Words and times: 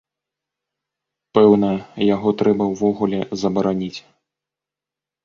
Пэўна, 1.37 1.69
яго 2.15 2.29
трэба 2.43 2.63
ўвогуле 2.71 3.19
забараніць. 3.43 3.99